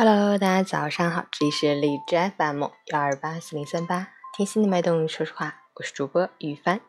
[0.00, 6.80] Hello，大家早上好，这里是荔枝 FM 幺二八四零三八，听心的脉动，说实话，我是主播雨帆。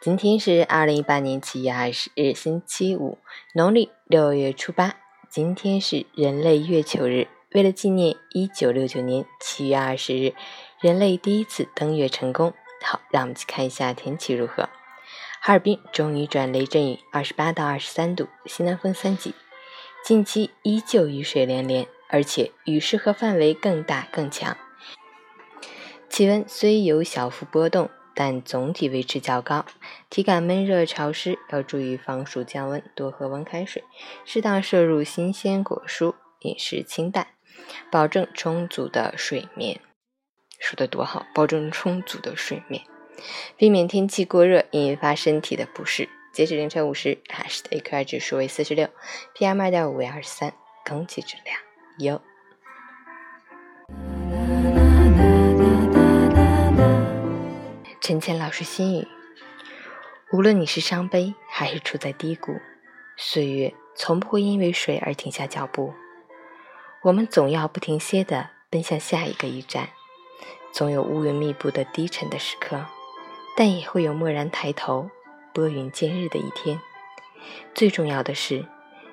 [0.00, 3.18] 今天是二零一八年七月二十日，星期五，
[3.54, 4.94] 农历六月初八。
[5.28, 10.32] 今天是人类月球日，为了纪念一九六九年七月二十日
[10.80, 12.54] 人类第一次登月成功。
[12.82, 14.70] 好，让我们去看一下天气如何。
[15.42, 19.34] 哈尔滨终于转雷阵雨，二十八到二十三度，西南风三级，
[20.02, 21.86] 近期依旧雨水连连。
[22.08, 24.56] 而且雨势和范围更大更强，
[26.08, 29.66] 气温虽有小幅波动，但总体维持较高，
[30.08, 33.82] 体感闷热潮湿，要注意防暑降温，多喝温开水，
[34.24, 37.26] 适当摄入新鲜果蔬，饮食清淡，
[37.90, 39.80] 保证充足的睡眠。
[40.58, 42.82] 说的多好，保证充足的睡眠，
[43.56, 46.08] 避免天气过热引发身体的不适。
[46.32, 48.88] 截止凌晨五时，海市的 AQI 指数为四十六
[49.34, 51.58] ，PM 二点五为二十三，空气质量。
[51.98, 52.20] 有。
[58.00, 59.08] 陈谦老师心语：
[60.32, 62.60] 无论你是伤悲还是处在低谷，
[63.16, 65.92] 岁月从不会因为谁而停下脚步。
[67.02, 69.88] 我们总要不停歇地奔向下一个驿站。
[70.72, 72.84] 总有乌云密布的低沉的时刻，
[73.56, 75.10] 但也会有蓦然抬头、
[75.54, 76.78] 拨云见日的一天。
[77.74, 78.66] 最重要的是，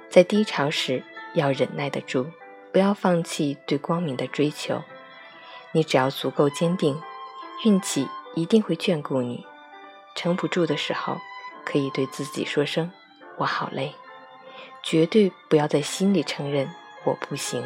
[0.09, 1.01] 在低潮时
[1.33, 2.27] 要忍耐得住。
[2.73, 4.81] 不要放弃对光明的追求，
[5.73, 6.99] 你只要足够坚定，
[7.63, 9.45] 运气一定会眷顾你。
[10.15, 11.19] 撑不住的时候，
[11.63, 12.91] 可以对自己说声
[13.37, 13.93] “我好累”，
[14.81, 16.73] 绝对不要在心里承认
[17.05, 17.63] “我不行”。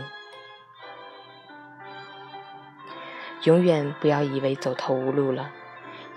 [3.44, 5.54] 永远不要以为走投无路了，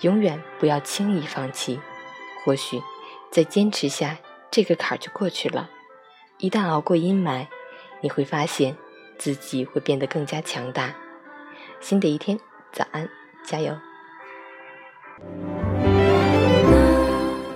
[0.00, 1.80] 永远不要轻易放弃。
[2.44, 2.82] 或许
[3.30, 4.18] 再坚持下，
[4.50, 5.70] 这个坎儿就过去了。
[6.38, 7.46] 一旦熬过阴霾。
[8.00, 8.76] 你会发现
[9.18, 10.94] 自己会变得更加强大。
[11.80, 12.38] 新的一天，
[12.72, 13.08] 早安，
[13.44, 13.76] 加油！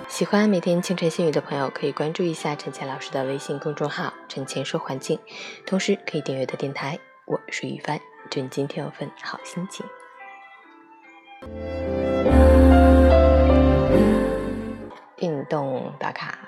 [0.08, 5.18] 喜欢每天清晨心语的朋友，可以关注一下陈倩老师的微信公众号“陈倩说环境”，
[5.66, 6.98] 同时可以订阅的电台。
[7.26, 8.00] 我是雨帆，
[8.30, 9.84] 祝你今天有份好心情。
[15.18, 16.38] 运动打卡，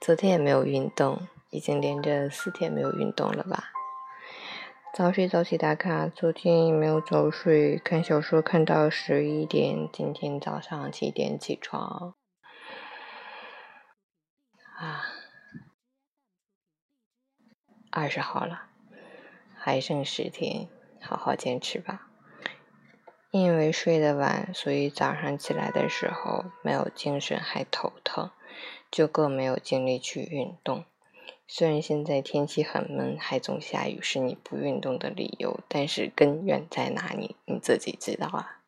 [0.00, 1.26] 昨天也没有运动。
[1.52, 3.70] 已经连着四天没有运动了吧？
[4.94, 12.14] 早睡早起打卡，昨天也没有早睡，看小说看到十一点，今天早上七点起床。
[14.78, 15.04] 啊，
[17.90, 18.62] 二十号了，
[19.54, 20.68] 还剩十天，
[21.02, 22.08] 好好坚持吧。
[23.30, 28.30] 因为睡得晚，所以早上起来的时候没有精神，还头疼，
[28.90, 30.86] 就更没有精力去运动。
[31.46, 37.36] 虽然现在天气很闷，还总下雨，是你不运动的理由，但是根源在哪里？
[37.44, 38.61] 你自己知道啊。